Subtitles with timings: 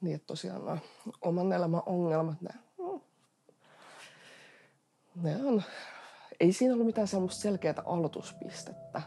[0.00, 0.78] Niin, tosiaan nämä
[1.22, 2.50] oman elämän ongelmat, ne,
[5.22, 5.62] ne on,
[6.40, 9.02] ei siinä ollut mitään semmoista selkeää aloituspistettä,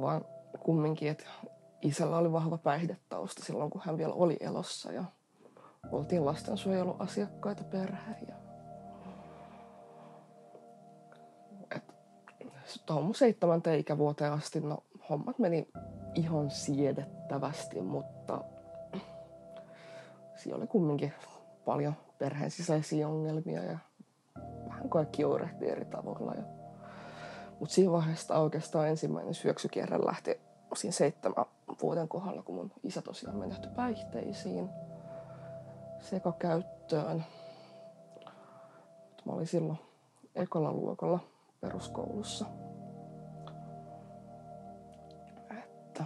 [0.00, 0.24] vaan
[0.60, 1.24] kumminkin, että
[1.82, 5.04] isällä oli vahva päihdetausta silloin, kun hän vielä oli elossa ja
[5.92, 8.26] oltiin lastensuojeluasiakkaita perheen.
[8.28, 8.34] Ja...
[12.86, 14.78] tuohon seitsemänteen ikävuoteen asti, no
[15.08, 15.68] hommat meni
[16.14, 18.44] ihan siedettävästi, mutta
[20.42, 21.12] siellä oli kumminkin
[21.64, 23.78] paljon perheen sisäisiä ongelmia ja
[24.68, 26.34] vähän kaikki oirehti eri tavoilla.
[26.34, 26.42] Ja...
[27.60, 30.40] Mutta siinä vaiheessa oikeastaan ensimmäinen syöksykierre lähti
[30.74, 31.44] siinä seitsemän
[31.82, 34.70] vuoden kohdalla, kun mun isä tosiaan menehtyi päihteisiin
[36.00, 37.24] sekakäyttöön.
[39.24, 39.78] Mä olin silloin
[40.34, 41.20] ekalla luokalla
[41.60, 42.46] peruskoulussa.
[45.58, 46.04] Että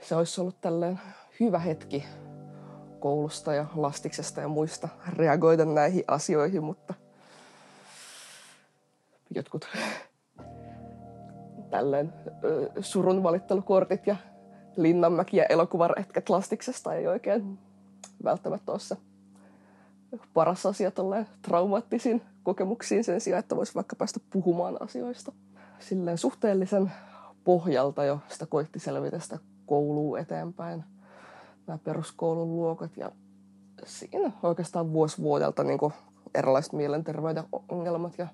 [0.00, 1.00] se olisi ollut tällainen
[1.40, 2.04] hyvä hetki
[3.00, 6.94] koulusta ja lastiksesta ja muista reagoida näihin asioihin, mutta
[9.34, 9.68] jotkut
[11.70, 12.12] tälleen
[12.80, 14.16] surun valittelukortit ja
[14.76, 17.58] Linnanmäki ja elokuvaretket lastiksesta ei oikein
[18.24, 18.96] välttämättä ole se
[20.34, 20.92] paras asia
[21.42, 25.32] traumaattisiin kokemuksiin sen sijaan, että voisi vaikka päästä puhumaan asioista.
[25.78, 26.92] Silleen suhteellisen
[27.44, 30.84] pohjalta jo sitä koitti selvitä sitä koulua eteenpäin,
[31.84, 33.12] peruskoulun luokat ja
[33.84, 35.78] siinä oikeastaan vuosi vuodelta niin
[36.34, 38.26] erilaiset mielenterveyden ongelmat ja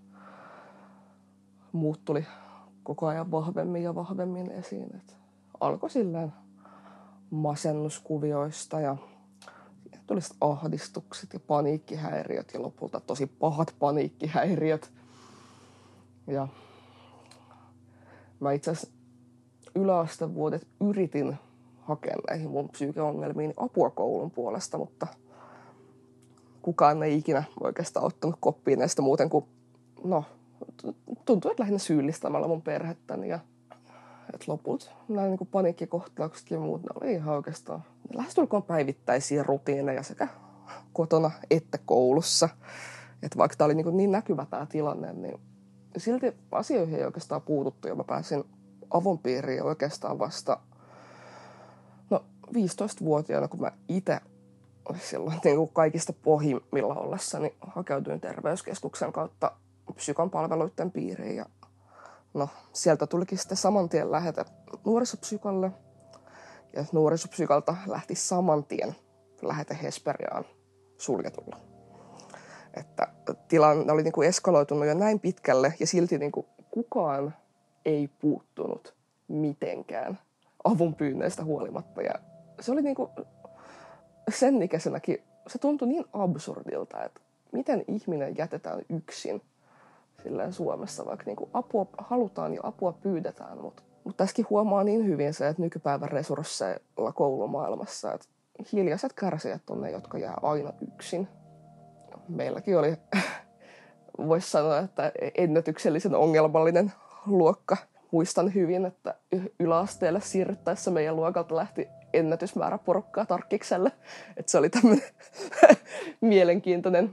[1.73, 2.27] muut tuli
[2.83, 4.97] koko ajan vahvemmin ja vahvemmin esiin.
[4.97, 5.17] Et
[5.61, 6.33] alkoi silleen
[7.31, 8.97] masennuskuvioista ja
[10.07, 14.93] tuli ahdistukset ja paniikkihäiriöt ja lopulta tosi pahat paniikkihäiriöt.
[16.27, 16.49] Ja
[18.41, 18.99] mä itse asiassa
[19.75, 21.39] yläastevuodet yritin
[21.89, 25.07] hakea näihin mun psyykeongelmiin apua koulun puolesta, mutta
[26.63, 29.45] kukaan ei ikinä oikeastaan ottanut koppiin näistä muuten kuin,
[30.05, 30.25] no,
[31.25, 33.39] tuntuu, että lähinnä syyllistämällä mun perhettäni ja
[34.35, 37.85] et loput nämä niin kuin paniikkikohtaukset ja muut, ne oli ihan oikeastaan
[38.15, 40.29] lähestulkoon päivittäisiä rutiineja sekä
[40.93, 42.49] kotona että koulussa.
[43.23, 45.41] Että vaikka tämä oli niin, niin näkyvä tämä tilanne, niin
[45.97, 48.45] silti asioihin ei oikeastaan puututtu ja mä pääsin
[48.91, 50.61] avun piiriin oikeastaan vasta
[52.49, 54.21] 15-vuotiaana, kun mä itse
[55.01, 59.53] silloin niin kuin kaikista pohjimmilla ollessa, niin hakeutuin terveyskeskuksen kautta
[59.95, 61.47] psykon palveluiden piiriin ja
[62.35, 64.45] no, sieltä tulikin sitten saman tien lähetä
[64.85, 65.71] nuorisopsykolle–
[66.73, 68.97] ja nuorisopsykalta lähti saman tien
[69.43, 70.45] lähete Hesperiaan
[70.99, 71.57] suljetulla.
[72.75, 73.09] Että
[73.49, 77.35] tilanne oli niin kuin eskaloitunut jo näin pitkälle ja silti niin kuin kukaan
[77.85, 78.95] ei puuttunut
[79.29, 80.19] mitenkään
[80.65, 82.03] avun pyynneistä huolimatta.
[82.03, 82.15] Ja
[82.61, 83.11] se oli niin kuin
[84.31, 87.21] sen ikäisenäkin, se tuntui niin absurdilta, että
[87.53, 89.43] miten ihminen jätetään yksin
[90.51, 95.35] Suomessa, vaikka niin kuin apua halutaan ja apua pyydetään, mutta mutta tässäkin huomaa niin hyvin
[95.35, 98.27] se, että nykypäivän resursseilla koulumaailmassa, että
[98.73, 101.29] hiljaiset kärsijät on ne, jotka jää aina yksin.
[102.29, 102.97] Meilläkin oli,
[104.29, 106.93] voisi sanoa, että ennätyksellisen ongelmallinen
[107.27, 107.77] luokka.
[108.11, 109.15] Muistan hyvin, että
[109.61, 113.93] yläasteelle siirryttäessä meidän luokalta lähti ennätysmäärä porukkaa tarkkikselle.
[114.37, 115.05] Että se oli tämmöinen
[116.21, 117.11] mielenkiintoinen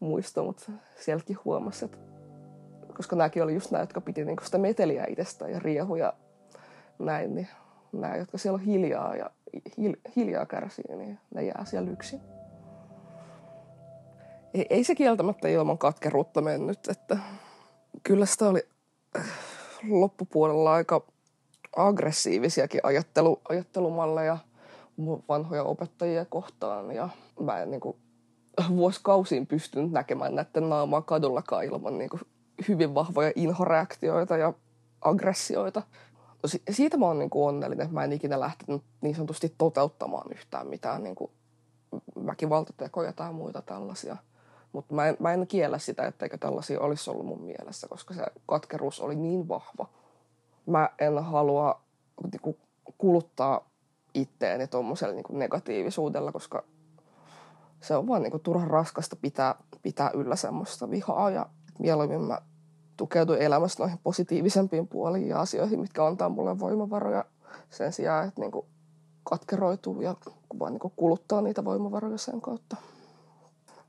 [0.00, 1.98] muisto, mutta sielläkin huomasi, että
[2.94, 6.12] koska nämäkin oli just nämä, jotka piti niin sitä meteliä itsestä ja riehuja
[6.98, 7.48] näin, niin
[7.92, 9.30] nämä, jotka siellä on hiljaa ja
[9.78, 12.20] hil, hiljaa kärsii, niin ne jää siellä yksin.
[14.54, 17.18] Ei, ei se kieltämättä ilman katkeruutta mennyt, että
[18.02, 18.66] kyllä sitä oli
[19.16, 19.24] äh,
[19.88, 21.02] loppupuolella aika
[21.76, 24.38] aggressiivisiakin ajattelu, ajattelumalleja
[25.28, 27.08] vanhoja opettajia kohtaan ja
[27.40, 27.96] mä en niin kuin,
[28.68, 32.22] vuosikausiin pystynyt näkemään näiden naamaa kadullakaan ilman niin kuin,
[32.68, 34.52] hyvin vahvoja inhoreaktioita ja
[35.00, 35.82] aggressioita.
[36.42, 40.32] No siitä mä oon niin kuin onnellinen, että mä en ikinä lähtenyt niin sanotusti toteuttamaan
[40.32, 41.30] yhtään mitään niin kuin
[42.26, 44.16] väkivaltatekoja tai muita tällaisia.
[44.72, 49.00] Mutta mä mä en kiellä sitä, etteikö tällaisia olisi ollut mun mielessä, koska se katkeruus
[49.00, 49.88] oli niin vahva.
[50.66, 51.80] Mä en halua
[52.22, 52.56] niin kuin,
[52.98, 53.70] kuluttaa
[54.14, 56.64] itteeni tuommoisella niin negatiivisuudella, koska
[57.80, 61.46] se on vaan niin kuin, turhan raskasta pitää, pitää yllä semmoista vihaa ja
[61.78, 62.38] mieluummin mä
[62.96, 67.24] tukeudun elämässä noihin positiivisempiin puoliin ja asioihin, mitkä antaa mulle voimavaroja
[67.70, 68.66] sen sijaan, että niinku
[69.24, 70.14] katkeroituu ja
[70.58, 72.76] vaan niinku kuluttaa niitä voimavaroja sen kautta.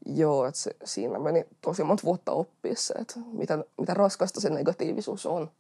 [0.06, 4.50] Joo, että se, siinä meni tosi monta vuotta oppia se, että mitä, mitä raskasta se
[4.50, 5.52] negatiivisuus on.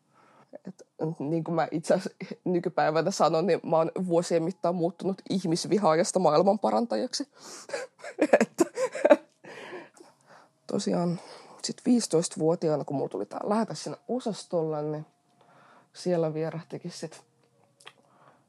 [0.68, 0.88] Et,
[1.19, 7.28] niin kuin mä itse asiassa nykypäivänä sanon, niin mä oon vuosien mittaan muuttunut ihmisvihaajasta maailmanparantajaksi.
[8.42, 8.66] että,
[10.68, 11.19] tosiaan
[11.63, 15.06] sitten 15-vuotiaana, kun mulla tuli tää lähetä sinne osastolle, niin
[15.94, 17.19] siellä vierähtikin sitten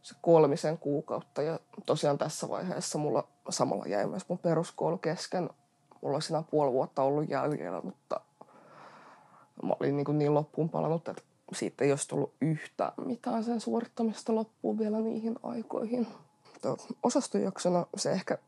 [0.03, 1.43] se kolmisen kuukautta.
[1.43, 5.50] Ja tosiaan tässä vaiheessa mulla samalla jäi myös mun peruskoulu kesken.
[6.03, 8.20] Mulla siinä puoli vuotta ollut jäljellä, mutta
[9.62, 13.60] mä olin niin, kuin niin loppuun palannut, että siitä ei olisi tullut yhtään mitään sen
[13.60, 16.06] suorittamista loppuun vielä niihin aikoihin.
[17.02, 18.38] Osastojaksona se ehkä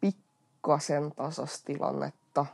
[0.00, 2.46] pikkasen tasas tilannetta.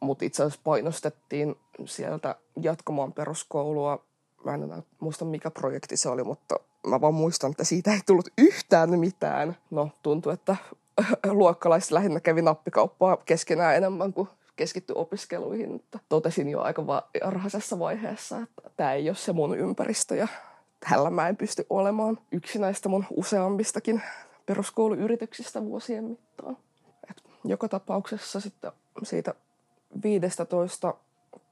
[0.00, 1.54] Mutta itse asiassa painostettiin
[1.84, 4.04] sieltä jatkamaan peruskoulua.
[4.44, 6.56] Mä en enää muista mikä projekti se oli, mutta
[6.86, 9.56] mä vaan muistan, että siitä ei tullut yhtään mitään.
[9.70, 10.56] No, tuntui, että
[11.30, 15.74] luokkalaiset lähinnä kävi nappikauppaa keskenään enemmän kuin keskitty opiskeluihin.
[15.74, 20.28] Että totesin jo aika varhaisessa vaiheessa, että tämä ei ole se mun ympäristö ja
[20.90, 24.02] tällä mä en pysty olemaan yksi näistä mun useammistakin
[24.46, 26.56] peruskouluyrityksistä vuosien mittaan.
[27.10, 28.72] Et joka tapauksessa sitten
[29.02, 29.34] siitä
[30.02, 30.94] 15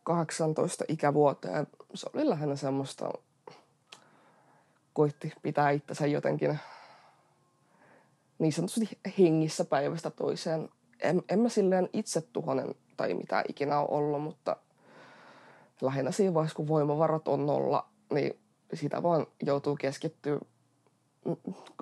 [0.03, 3.11] 18 ikävuoteen se oli lähinnä semmoista,
[4.93, 6.59] koitti pitää itsensä jotenkin
[8.39, 10.69] niin sanotusti hengissä päivästä toiseen.
[11.01, 14.57] En, en mä silleen itse tuhonen tai mitä ikinä on ollut, mutta
[15.81, 18.39] lähinnä siinä vaiheessa, kun voimavarat on nolla, niin
[18.75, 20.39] sitä vaan joutuu keskittyä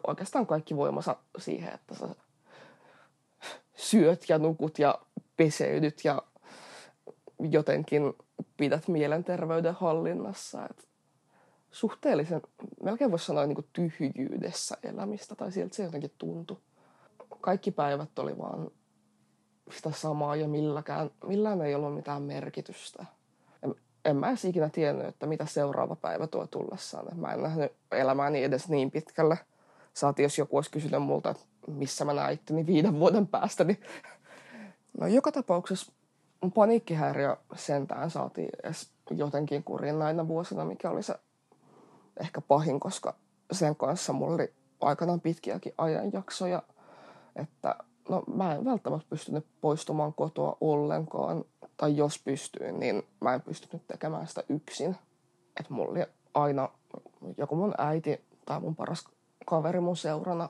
[0.07, 2.09] oikeastaan kaikki voimansa siihen, että sä
[3.77, 4.99] syöt ja nukut ja
[5.37, 6.23] peseydyt ja
[7.39, 8.03] jotenkin
[8.57, 10.67] pidät mielenterveyden hallinnassa.
[10.71, 10.89] Et
[11.71, 12.43] suhteellisen,
[12.83, 16.57] melkein voisi sanoa niin kuin tyhjyydessä elämistä, tai sieltä se jotenkin tuntui.
[17.41, 18.71] Kaikki päivät oli vaan
[19.73, 23.05] sitä samaa ja milläkään, millään ei ollut mitään merkitystä.
[23.63, 23.75] En,
[24.05, 27.19] en mä edes ikinä tiennyt, että mitä seuraava päivä tuo tullessaan.
[27.21, 29.39] Mä en nähnyt elämääni edes niin pitkälle.
[29.95, 33.81] Saati, jos joku olisi kysynyt multa, että missä mä näin itteni viiden vuoden päästä, niin
[35.01, 35.93] no joka tapauksessa
[36.41, 41.15] mun paniikkihäiriö sentään saatiin edes jotenkin kurin näinä vuosina, mikä oli se
[42.21, 43.15] ehkä pahin, koska
[43.53, 46.63] sen kanssa mulla oli aikanaan pitkiäkin ajanjaksoja,
[47.37, 47.75] että
[48.09, 51.45] no mä en välttämättä pystynyt poistumaan kotoa ollenkaan,
[51.77, 54.97] tai jos pystyin, niin mä en pystynyt tekemään sitä yksin.
[55.61, 56.69] Että mulla oli aina
[57.37, 59.05] joku mun äiti tai mun paras
[59.47, 60.49] kaveri mun seurana,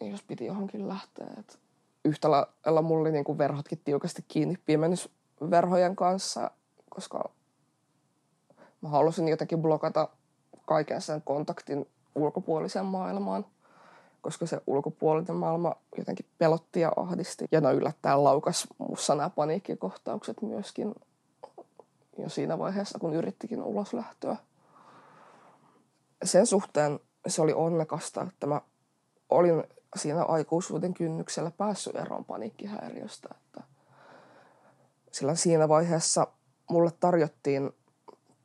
[0.00, 1.26] jos piti johonkin lähteä.
[1.38, 1.58] Et
[2.04, 6.50] yhtä lailla mulla oli niinku verhotkin tiukasti kiinni pimennysverhojen kanssa,
[6.90, 7.30] koska
[8.80, 10.08] mä halusin jotenkin blokata
[10.66, 13.46] kaiken sen kontaktin ulkopuoliseen maailmaan–
[14.22, 17.44] koska se ulkopuolinen maailma jotenkin pelotti ja ahdisti.
[17.52, 20.94] Ja no yllättäen laukas mussa nämä paniikkikohtaukset myöskin
[22.18, 24.36] jo siinä vaiheessa, kun yrittikin ulos lähtöä.
[26.24, 28.60] Sen suhteen se oli onnekasta, että mä
[29.30, 29.64] olin
[29.96, 33.28] siinä aikuisuuden kynnyksellä päässyt eroon paniikkihäiriöstä.
[33.30, 33.62] Että
[35.12, 36.26] sillä siinä vaiheessa
[36.70, 37.70] mulle tarjottiin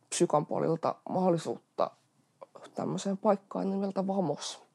[0.10, 1.92] psykampolilta mahdollisuutta
[2.76, 4.62] tämmöiseen paikkaan nimeltä Vamos–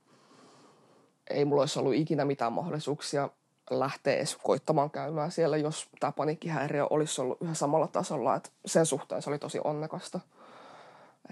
[1.31, 3.29] ei mulla olisi ollut ikinä mitään mahdollisuuksia
[3.71, 8.37] lähteä edes koittamaan käymään siellä, jos tämä paniikkihäiriö olisi ollut yhä samalla tasolla.
[8.37, 10.21] Että sen suhteen se oli tosi onnekasta,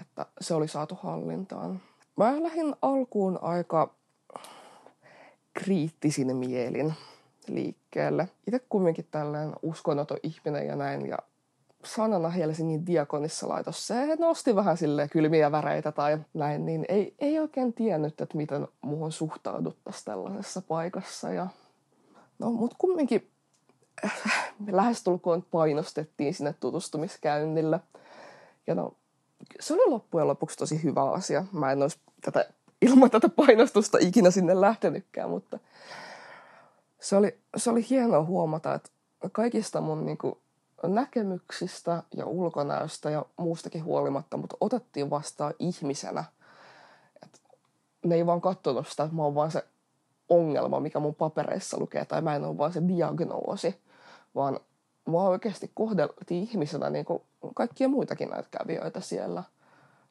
[0.01, 1.81] että se oli saatu hallintaan.
[2.17, 3.93] Mä lähdin alkuun aika
[5.53, 6.93] kriittisin mielin
[7.47, 8.29] liikkeelle.
[8.47, 11.17] Itse kumminkin tällainen uskonnoton ihminen ja näin, ja
[11.83, 17.39] sanana Helsingin diakonissa laitos, se nosti vähän sille kylmiä väreitä tai näin, niin ei, ei
[17.39, 21.33] oikein tiennyt, että miten muuhun suhtauduttaisiin tällaisessa paikassa.
[21.33, 21.47] Ja,
[22.39, 23.31] no, mutta kumminkin
[24.59, 27.79] me lähestulkoon painostettiin sinne tutustumiskäynnillä.
[28.67, 28.93] Ja no,
[29.59, 31.45] se oli loppujen lopuksi tosi hyvä asia.
[31.51, 32.45] Mä en olisi tätä,
[32.81, 35.59] ilman tätä painostusta ikinä sinne lähtenytkään, mutta
[36.99, 38.89] se oli, se oli hienoa huomata, että
[39.31, 40.35] kaikista mun niin kuin,
[40.83, 46.23] näkemyksistä ja ulkonäöstä ja muustakin huolimatta, mutta otettiin vastaan ihmisenä.
[47.23, 47.41] Et
[48.05, 49.65] ne ei vaan katsonut sitä, että mä oon vaan se
[50.29, 53.81] ongelma, mikä mun papereissa lukee, tai mä en ole vaan se diagnoosi,
[54.35, 54.59] vaan
[55.05, 57.21] mua oikeasti kohdeltiin ihmisenä niin kuin
[57.55, 59.43] kaikkia muitakin näitä kävijöitä siellä.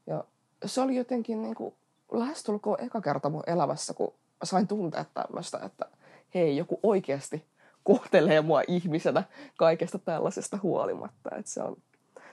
[0.07, 0.25] Ja
[0.65, 1.75] se oli jotenkin niin kuin
[2.13, 5.87] lähestulkoon eka kerta mun elämässä, kun sain tuntea tämmöistä, että
[6.35, 7.50] hei, joku oikeasti
[7.85, 9.23] kohtelee mua ihmisenä
[9.57, 11.37] kaikesta tällaisesta huolimatta.
[11.37, 11.77] Et se on,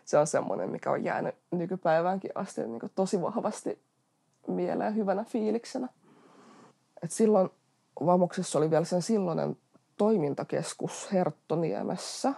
[0.06, 3.82] se on semmoinen, mikä on jäänyt nykypäiväänkin asti niin tosi vahvasti
[4.48, 5.90] mieleen hyvänä fiiliksenä.
[7.04, 7.50] Et silloin
[8.06, 9.58] Vamoksessa oli vielä sen silloinen
[9.98, 12.34] toimintakeskus Herttoniemessä.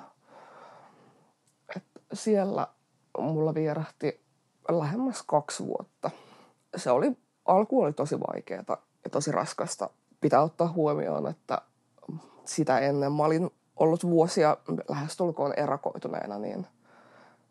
[1.75, 2.67] Et siellä
[3.17, 4.21] mulla vierähti
[4.69, 6.11] lähemmäs kaksi vuotta.
[6.75, 8.63] Se oli, alku oli tosi vaikeaa
[9.03, 9.89] ja tosi raskasta.
[10.21, 11.61] Pitää ottaa huomioon, että
[12.49, 14.57] sitä ennen mä olin ollut vuosia
[14.89, 16.67] lähestulkoon erakoituneena, niin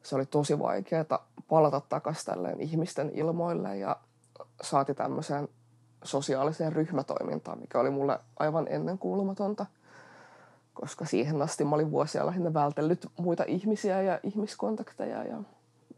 [0.03, 3.97] se oli tosi vaikeaa palata takaisin ihmisten ilmoille ja
[4.63, 5.49] saati tämmöiseen
[6.05, 9.67] sosiaaliseen ryhmätoimintaan, mikä oli mulle aivan ennenkuulumatonta,
[10.75, 15.25] koska siihen asti mä olin vuosia lähinnä vältellyt muita ihmisiä ja ihmiskontakteja.
[15.25, 15.37] Ja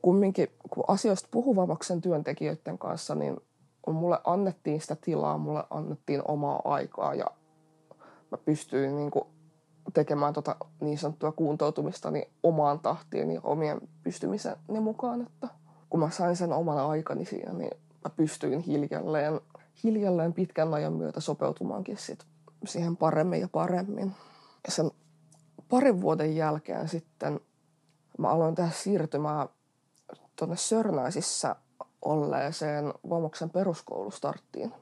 [0.03, 3.41] kumminkin, kun asioista puhuvammaksen työntekijöiden kanssa, niin
[3.87, 7.27] mulle annettiin sitä tilaa, mulle annettiin omaa aikaa ja
[8.31, 9.25] mä pystyin niin kuin
[9.95, 15.23] tekemään tota niin sanottua kuuntoutumista niin omaan tahtiin ja omien pystymisen mukaan.
[15.23, 15.49] Että
[15.91, 17.71] kun mä sain sen oman aikani siinä, niin
[18.05, 19.41] mä pystyin hiljalleen,
[19.85, 22.27] hiljalleen pitkän ajan myötä sopeutumaankin sit
[22.67, 24.13] siihen paremmin ja paremmin.
[24.67, 24.91] Ja sen
[25.69, 27.41] parin vuoden jälkeen sitten
[28.19, 29.49] mä aloin tehdä siirtymää
[30.37, 31.57] tuonne Sörnäisissä
[32.03, 34.75] olleeseen Vamoksen peruskoulustarttiin,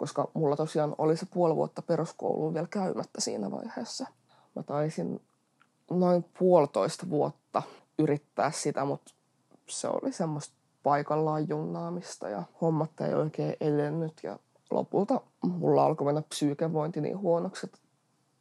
[0.00, 4.06] koska mulla tosiaan oli se puoli vuotta peruskouluun vielä käymättä siinä vaiheessa.
[4.56, 5.20] Mä taisin
[5.90, 7.62] noin puolitoista vuotta
[7.98, 9.14] yrittää sitä, mutta
[9.66, 14.38] se oli semmoista paikallaan junnaamista ja hommat ei oikein edennyt ja
[14.70, 17.78] lopulta mulla alkoi mennä psyykevointi niin huonoksi, että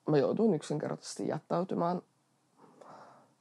[0.07, 2.01] mä jouduin yksinkertaisesti jättäytymään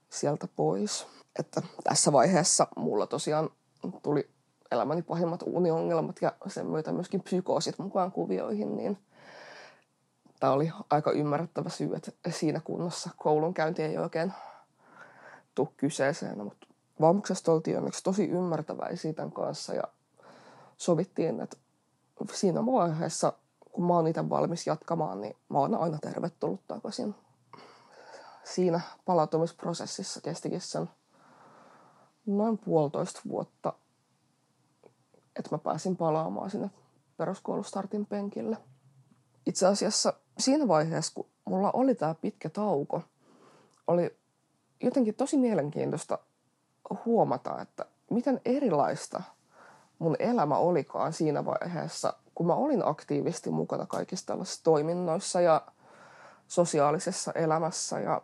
[0.09, 1.07] sieltä pois.
[1.39, 3.51] Että tässä vaiheessa mulla tosiaan
[4.03, 4.29] tuli
[4.73, 8.99] elämäni pahimmat uniongelmat ja sen myötä myöskin psykoosit mukaan kuvioihin, niin
[10.41, 14.33] tämä oli aika ymmärrettävä syy, että siinä kunnossa koulunkäynti ei oikein
[15.55, 16.67] tule kyseeseen, mutta
[17.01, 19.83] valmuksesta oltiin onneksi tosi ymmärtäväisiä tämän kanssa ja
[20.77, 21.57] sovittiin, että
[22.33, 23.33] siinä vaiheessa,
[23.73, 27.15] kun mä oon itse valmis jatkamaan, niin mä oon aina tervetullut takaisin.
[28.45, 30.91] Siinä palautumisprosessissa kestikin sen
[32.27, 33.73] noin puolitoista vuotta,
[35.39, 36.71] että mä pääsin palaamaan sinne
[37.17, 38.57] peruskoulustartin penkille.
[39.47, 43.03] Itse asiassa siinä vaiheessa, kun mulla oli tämä pitkä tauko,
[43.87, 44.17] oli
[44.83, 46.19] jotenkin tosi mielenkiintoista
[47.05, 49.23] huomata, että miten erilaista
[49.99, 55.63] mun elämä olikaan siinä vaiheessa, kun mä olin aktiivisesti mukana kaikissa tällaisissa toiminnoissa ja
[56.49, 58.23] sosiaalisessa elämässä ja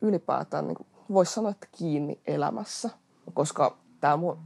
[0.00, 2.90] ylipäätään niin voisi sanoa, että kiinni elämässä.
[3.34, 4.38] Koska tämä mun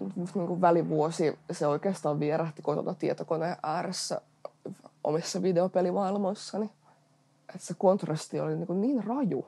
[0.00, 4.20] niin kuin välivuosi, se oikeastaan vierähti kotona tietokoneen ääressä
[5.04, 6.70] omissa videopelimaailmoissani.
[7.54, 9.46] Että se kontrasti oli niin, kuin niin raju.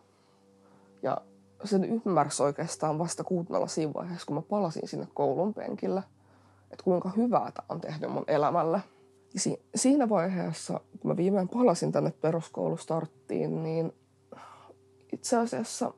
[1.02, 1.16] Ja
[1.64, 6.02] sen ymmärsi oikeastaan vasta kuunnella siinä vaiheessa, kun mä palasin sinne koulun penkillä,
[6.70, 8.80] että kuinka hyvää tämä on tehnyt mun elämällä.
[9.34, 13.92] Ja si- siinä vaiheessa, kun mä viimein palasin tänne peruskoulustarttiin, niin
[15.12, 15.94] itse asiassa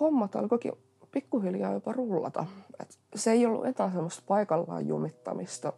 [0.00, 0.72] hommat alkoikin
[1.12, 2.46] pikkuhiljaa jopa rullata.
[2.80, 5.72] Et se ei ollut enää semmoista paikallaan jumittamista.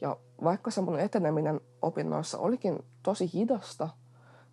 [0.00, 3.88] Ja vaikka semmoinen eteneminen opinnoissa olikin tosi hidasta,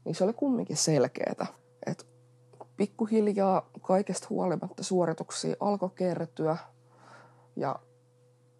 [0.06, 1.46] niin se oli kumminkin selkeää.
[1.86, 2.04] Että
[2.78, 6.58] pikkuhiljaa kaikesta huolimatta suorituksia alkoi kertyä
[7.56, 7.80] ja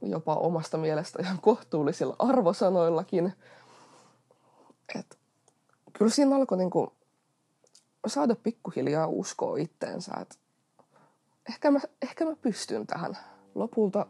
[0.02, 3.34] jopa omasta mielestä ihan kohtuullisilla arvosanoillakin.
[5.00, 5.18] Et
[5.94, 6.94] kyllä siinä alkoi niinku
[8.08, 10.36] saada pikkuhiljaa uskoa itteensä, että
[11.50, 13.18] ehkä mä, ehkä mä pystyn tähän.
[13.56, 14.06] Lopulta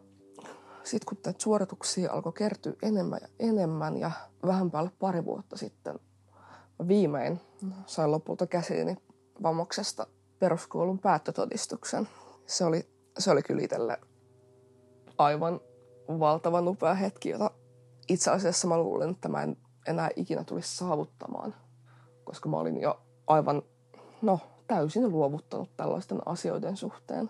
[0.83, 4.11] sitten kun näitä suorituksia alkoi kertyä enemmän ja enemmän ja
[4.45, 5.99] vähän päälle pari vuotta sitten
[6.87, 7.41] viimein
[7.85, 8.97] sain lopulta käsiini
[9.43, 10.07] vammoksesta
[10.39, 12.07] peruskoulun päättötodistuksen.
[12.45, 12.89] Se oli,
[13.19, 13.97] se oli kyllä itselle
[15.17, 15.59] aivan
[16.07, 17.51] valtavan upea hetki, jota
[18.07, 21.55] itse asiassa mä luulen, että mä en enää ikinä tulisi saavuttamaan,
[22.23, 23.61] koska mä olin jo aivan,
[24.21, 27.29] no, täysin luovuttanut tällaisten asioiden suhteen.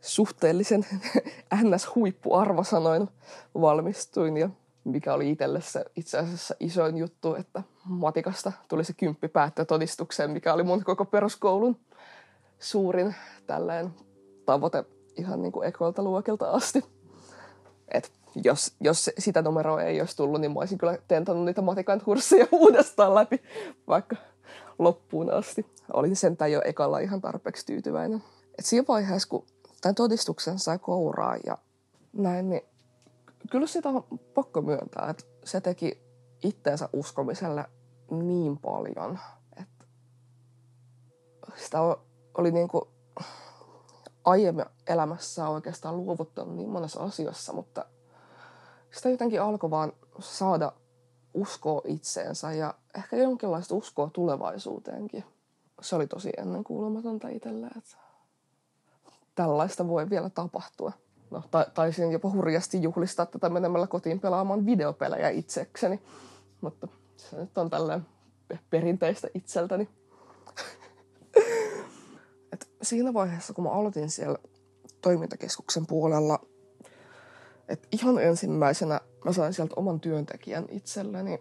[0.00, 0.86] Suhteellisen
[1.62, 3.08] NS-huippuarvosanoin
[3.60, 4.50] valmistuin ja
[4.84, 10.54] mikä oli itselle se itse asiassa isoin juttu, että matikasta tuli se kymppi päättötodistukseen, mikä
[10.54, 11.76] oli mun koko peruskoulun
[12.58, 13.14] suurin
[13.46, 13.94] tällainen
[14.46, 14.84] tavoite
[15.16, 16.84] ihan niin kuin ekolta luokilta asti.
[17.88, 18.12] Et
[18.44, 22.46] jos, jos sitä numeroa ei olisi tullut, niin mä olisin kyllä tentannut niitä matikan kursseja
[22.52, 23.42] uudestaan läpi,
[23.88, 24.16] vaikka
[24.78, 25.66] loppuun asti.
[25.92, 28.24] Olin sentään jo ekalla ihan tarpeeksi tyytyväinen.
[28.58, 29.46] Et siinä vaiheessa, kun
[29.80, 31.58] tämän todistuksen sai kouraa ja
[32.12, 32.62] näin, niin
[33.50, 34.04] kyllä sitä on
[34.34, 36.02] pakko myöntää, että se teki
[36.42, 37.64] itteensä uskomiselle
[38.10, 39.18] niin paljon,
[39.60, 39.84] että
[41.56, 41.78] sitä
[42.38, 42.82] oli niin kuin
[44.24, 47.84] aiemmin elämässä oikeastaan luovuttanut niin monessa asiassa, mutta
[48.90, 50.72] sitä jotenkin alkoi vaan saada
[51.34, 55.24] uskoa itseensä ja ehkä jonkinlaista uskoa tulevaisuuteenkin.
[55.80, 57.66] Se oli tosi ennenkuulumatonta itselle.
[57.66, 57.96] Että
[59.34, 60.92] tällaista voi vielä tapahtua.
[61.30, 66.02] No, ta- taisin jopa hurjasti juhlistaa tätä menemällä kotiin pelaamaan videopelejä itsekseni,
[66.60, 68.06] mutta se nyt on tällainen
[68.70, 69.88] perinteistä itseltäni.
[72.52, 74.38] Et siinä vaiheessa, kun mä aloitin siellä
[75.00, 76.38] toimintakeskuksen puolella,
[77.68, 81.34] että ihan ensimmäisenä mä sain sieltä oman työntekijän itselleni.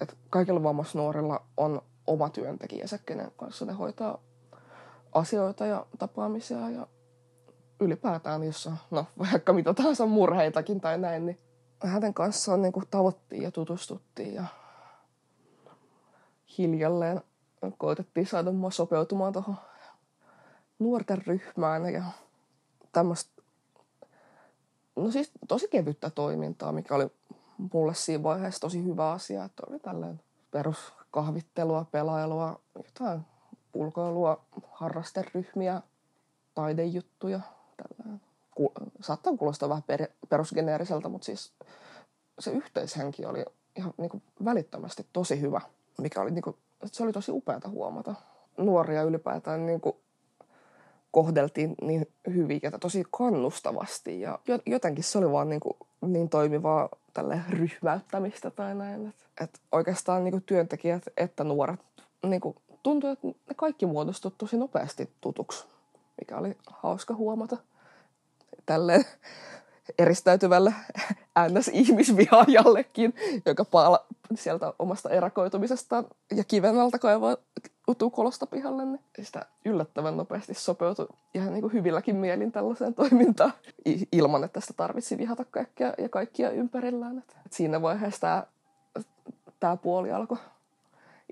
[0.00, 4.18] Että kaikilla vammaisnuorilla on oma työntekijänsä, kenen kanssa ne hoitaa
[5.12, 6.86] asioita ja tapaamisia ja
[7.80, 11.38] ylipäätään, jos on no, vaikka mitä tahansa murheitakin tai näin, niin
[11.84, 14.44] hänen kanssaan niin kuin tavoittiin ja tutustuttiin ja
[16.58, 17.20] hiljalleen
[17.78, 19.56] koitettiin saada mua sopeutumaan tuohon
[20.78, 22.04] nuorten ryhmään ja
[22.92, 23.42] tämmöistä,
[24.96, 27.06] no siis tosi kevyttä toimintaa, mikä oli
[27.72, 30.20] mulle siinä vaiheessa tosi hyvä asia, että oli tällainen
[31.14, 33.20] peruskahvittelua, pelailua, jotain
[33.74, 35.82] ulkoilua, harrasteryhmiä,
[36.54, 37.40] taidejuttuja.
[38.54, 41.52] Ku, saattaa kuulostaa vähän per, perusgeneeriseltä, mutta siis
[42.38, 43.44] se yhteishenki oli
[43.76, 45.60] ihan niin kuin välittömästi tosi hyvä,
[45.98, 48.14] mikä oli, niin kuin, se oli tosi upeata huomata.
[48.56, 49.96] Nuoria ylipäätään niin kuin
[51.14, 56.88] kohdeltiin niin hyvin ja tosi kannustavasti ja jotenkin se oli vaan niin, kuin, niin toimivaa
[57.12, 59.06] tälle ryhmäyttämistä tai näin.
[59.06, 61.80] Et, et oikeastaan niin kuin työntekijät että nuoret
[62.26, 65.66] niin kuin, tuntui, että ne kaikki muodostuivat tosi nopeasti tutuksi,
[66.20, 67.56] mikä oli hauska huomata
[68.66, 69.04] tälle
[69.98, 70.74] eristäytyvälle
[71.48, 73.14] NS-ihmisvihaajallekin,
[73.46, 76.06] joka paala sieltä omasta erakoitumisestaan
[76.36, 77.36] ja kiven alta kaivaa
[77.88, 83.52] utukolosta pihalle, niin sitä yllättävän nopeasti sopeutui ihan niin kuin hyvilläkin mielin tällaiseen toimintaan
[84.12, 87.24] ilman, että sitä tarvitsi vihata kaikkea ja kaikkia ympärillään.
[87.46, 88.44] Et siinä vaiheessa tämä,
[89.60, 90.38] tämä puoli alkoi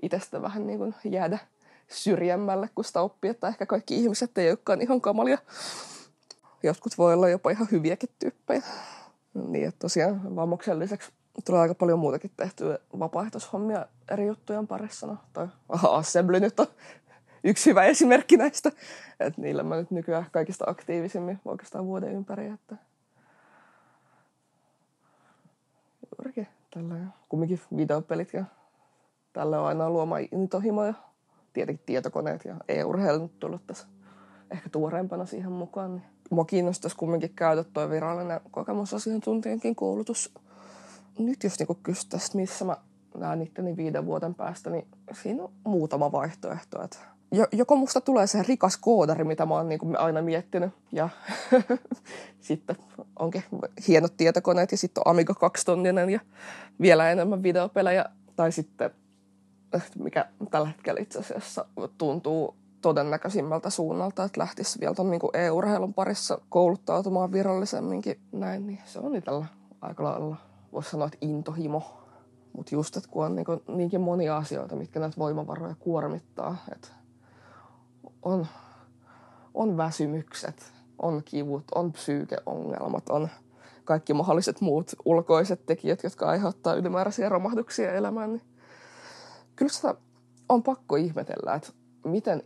[0.01, 1.39] itsestä vähän niin kuin jäädä
[1.87, 5.37] syrjemmälle, kun sitä oppii, että ehkä kaikki ihmiset ei olekaan ihan kamalia.
[6.63, 8.61] Jotkut voi olla jopa ihan hyviäkin tyyppejä.
[9.33, 11.11] Niin, että tosiaan vammoksen lisäksi
[11.45, 15.07] tulee aika paljon muutakin tehtyä vapaaehtoishommia eri juttujen parissa.
[15.07, 16.67] No, toi Assembly nyt on
[17.43, 18.71] yksi hyvä esimerkki näistä.
[19.19, 22.47] Että niillä mä nyt nykyään kaikista aktiivisimmin oikeastaan vuoden ympäri.
[22.47, 22.75] Että...
[26.17, 26.95] Juurikin tällä
[27.29, 28.45] kumminkin videopelit ja
[29.33, 30.93] tällä on aina luoma intohimoja.
[31.53, 33.87] Tietenkin tietokoneet ja e-urheilu tullut tässä
[34.51, 35.95] ehkä tuoreempana siihen mukaan.
[35.95, 40.33] Niin mua kiinnostaisi kumminkin käydä tuo virallinen kokemusasiantuntijankin koulutus.
[41.19, 42.77] Nyt jos niinku kysyttäisiin, missä mä
[43.17, 44.87] näen itteni viiden vuoden päästä, niin
[45.21, 46.83] siinä on muutama vaihtoehto.
[46.83, 46.97] Että
[47.51, 51.09] joko musta tulee se rikas koodari, mitä mä oon niin aina miettinyt, ja
[52.41, 52.75] sitten
[53.19, 53.43] onkin
[53.87, 56.19] hienot tietokoneet, ja sitten on Amiga 2 tonninen ja
[56.81, 58.91] vielä enemmän videopelejä, tai sitten
[59.99, 61.65] mikä tällä hetkellä itse asiassa
[61.97, 68.99] tuntuu todennäköisimmältä suunnalta, että lähtisi vielä tuon niin e-urheilun parissa kouluttautumaan virallisemminkin näin, niin se
[68.99, 69.45] on itsellä
[69.81, 70.37] aika lailla,
[70.73, 71.83] voisi sanoa, että intohimo.
[72.53, 76.87] Mutta just, että kun on niin kuin, niinkin monia asioita, mitkä näitä voimavaroja kuormittaa, että
[78.21, 78.47] on,
[79.53, 83.29] on väsymykset, on kivut, on psyykeongelmat, on
[83.85, 88.41] kaikki mahdolliset muut ulkoiset tekijät, jotka aiheuttaa ylimääräisiä romahduksia elämään, niin
[89.55, 89.95] kyllä sitä
[90.49, 91.69] on pakko ihmetellä, että
[92.05, 92.43] miten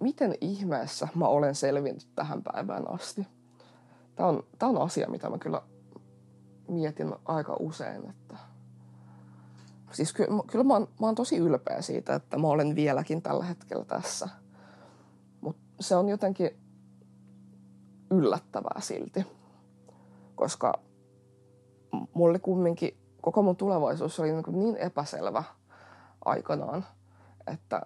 [0.00, 3.26] miten ihmeessä mä olen selvinnyt tähän päivään asti.
[4.16, 5.62] Tämä on, tämä on asia, mitä mä kyllä
[6.68, 8.10] mietin aika usein.
[8.10, 8.36] Että...
[9.92, 13.44] Siis kyllä, kyllä mä, oon, mä oon tosi ylpeä siitä, että mä olen vieläkin tällä
[13.44, 14.28] hetkellä tässä.
[15.40, 16.50] Mutta se on jotenkin
[18.10, 19.26] yllättävää silti.
[20.34, 20.80] Koska
[22.14, 25.44] mulle kumminkin koko mun tulevaisuus oli niin, niin epäselvä
[26.24, 26.86] aikanaan,
[27.46, 27.82] että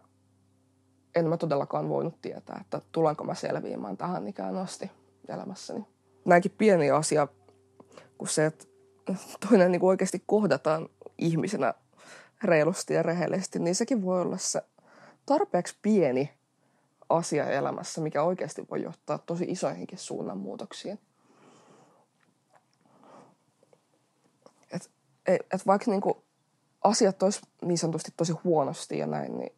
[1.14, 4.90] en mä todellakaan voinut tietää, että tulenko mä selviämään tähän ikään asti
[5.28, 5.86] elämässäni.
[6.24, 7.28] Näinkin pieni asia
[8.18, 8.64] kuin se, että
[9.48, 11.74] toinen niin kuin oikeasti kohdataan ihmisenä
[12.44, 14.62] reilusti ja rehellisesti, niin sekin voi olla se
[15.26, 16.30] tarpeeksi pieni
[17.08, 20.98] asia elämässä, mikä oikeasti voi johtaa tosi isoihinkin suunnanmuutoksiin.
[24.72, 24.90] Et,
[25.26, 26.14] et vaikka niin kuin
[26.84, 29.52] asiat olisi niin sanotusti tosi huonosti ja näin, niin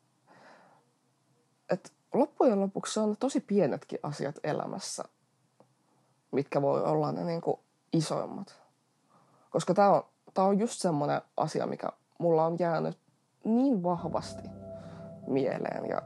[1.70, 5.04] että loppujen lopuksi on tosi pienetkin asiat elämässä,
[6.30, 7.60] mitkä voi olla ne niin kuin
[7.92, 8.62] isoimmat.
[9.52, 10.02] Koska tämä on,
[10.34, 11.88] tää on just semmoinen asia, mikä
[12.18, 12.98] mulla on jäänyt
[13.44, 14.48] niin vahvasti
[15.26, 16.02] mieleen ja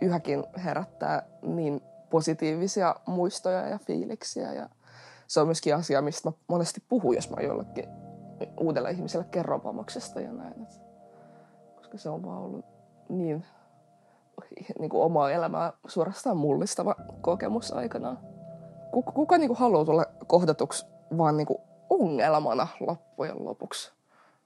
[0.00, 4.52] yhäkin herättää niin positiivisia muistoja ja fiiliksiä.
[4.52, 4.68] Ja
[5.26, 7.88] se on myöskin asia, mistä mä monesti puhun, jos mä jollekin
[8.60, 10.66] uudelle ihmiselle kerron pamoksesta ja näin.
[11.76, 12.64] Koska se on vaan ollut
[13.08, 13.44] niin
[14.78, 18.18] niin kuin omaa elämää suorastaan mullistava kokemus aikanaan.
[18.92, 20.86] kuka, kuka niin kuin haluaa tulla kohdatuksi
[21.18, 21.58] vaan niin kuin
[21.92, 23.92] ongelmana loppujen lopuksi?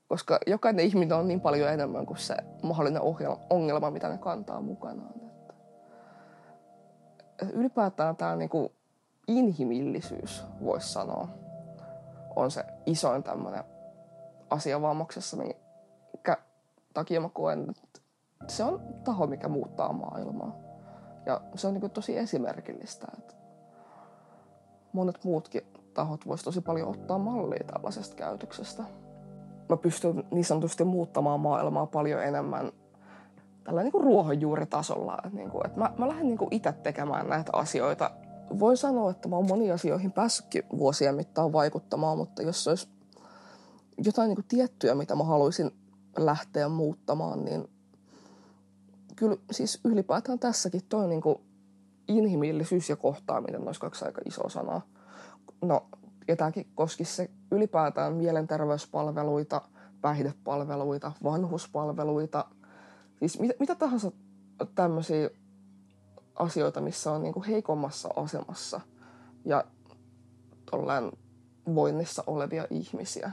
[0.09, 3.03] Koska jokainen ihminen on niin paljon enemmän kuin se mahdollinen
[3.51, 5.21] ongelma, mitä ne kantaa mukanaan.
[7.43, 8.73] Että ylipäätään tämä niin kuin
[9.29, 11.29] inhimillisyys, voisi sanoa,
[12.37, 13.65] on se isoin tämmöinen
[14.51, 16.37] asia vammaksessa, minkä
[16.95, 18.01] takia mä koen, että
[18.49, 20.57] se on taho, mikä muuttaa maailmaa.
[21.27, 23.35] Ja se on niin tosi esimerkillistä, että
[24.93, 28.83] monet muutkin tahot voisi tosi paljon ottaa mallia tällaisesta käytöksestä.
[29.69, 32.73] Mä pystyn niin sanotusti muuttamaan maailmaa paljon enemmän
[33.65, 35.19] tällä niin kuin ruohonjuuritasolla.
[35.25, 38.11] Että, niin kuin, että mä, mä lähden niin itse tekemään näitä asioita.
[38.59, 42.89] Voin sanoa, että mä oon moniin asioihin päässytkin vuosien mittaan vaikuttamaan, mutta jos olisi
[44.05, 45.71] jotain niin kuin tiettyä, mitä mä haluaisin
[46.17, 47.69] lähteä muuttamaan, niin
[49.17, 51.39] kyllä siis ylipäätään tässäkin toi niin kuin
[52.09, 54.83] inhimillisyys ja kohtaaminen olisi kaksi aika isoa sanaa.
[55.63, 55.87] No,
[56.29, 59.63] ja tämäkin koskisi se ylipäätään mielenterveyspalveluita,
[60.01, 62.45] päihdepalveluita, vanhuspalveluita,
[63.19, 64.13] siis mitä, mitä tahansa
[64.75, 65.31] tämmöisiä
[66.35, 68.81] asioita, missä on niin kuin heikommassa asemassa
[69.45, 69.65] ja
[71.75, 73.31] voinnissa olevia ihmisiä.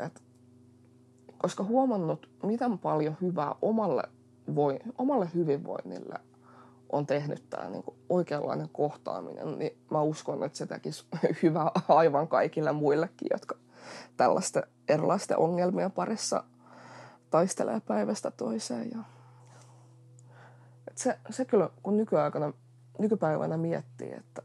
[0.00, 0.22] Et,
[1.38, 4.02] koska huomannut, miten paljon hyvää omalle,
[4.54, 6.14] voi, omalle hyvinvoinnille
[6.94, 11.04] on tehnyt tämä niin oikeanlainen kohtaaminen, niin mä uskon, että se tekisi
[11.42, 13.56] hyvää aivan kaikille muillekin, jotka
[14.16, 16.44] tällaista erilaisten ongelmien parissa
[17.30, 18.90] taistelee päivästä toiseen.
[18.90, 18.98] Ja...
[20.88, 22.52] Et se, se kyllä, kun nykyaikana,
[22.98, 24.42] nykypäivänä miettii, että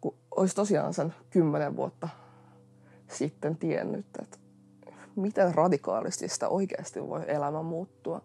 [0.00, 2.08] kun olisi tosiaan sen kymmenen vuotta
[3.08, 4.38] sitten tiennyt, että
[5.16, 8.22] miten radikaalisti sitä oikeasti voi elämä muuttua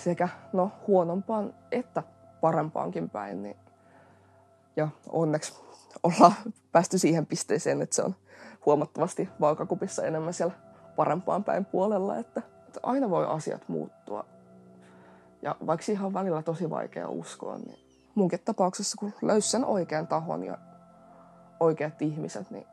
[0.00, 2.02] sekä no, huonompaan että
[2.40, 3.42] parempaankin päin.
[3.42, 3.56] Niin,
[4.76, 5.60] ja onneksi
[6.02, 6.34] ollaan
[6.72, 8.14] päästy siihen pisteeseen, että se on
[8.66, 10.54] huomattavasti vaakakupissa enemmän siellä
[10.96, 14.24] parempaan päin puolella, että, että aina voi asiat muuttua.
[15.42, 17.78] Ja vaikka siihen on välillä tosi vaikea uskoa, niin
[18.14, 20.58] munkin tapauksessa, kun löysi sen oikean tahon ja
[21.60, 22.66] oikeat ihmiset, niin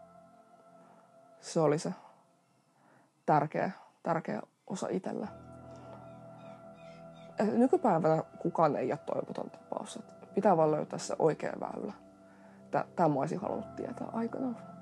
[1.41, 1.93] se oli se
[3.25, 3.71] tärkeä,
[4.03, 5.46] tärkeä osa itsellä.
[7.43, 9.99] Nykypäivänä kukaan ei ole toivoton tapaus.
[10.35, 11.93] Pitää vaan löytää se oikea väylä.
[12.71, 14.76] Tämä mä olisin halunnut tietää aikanaan.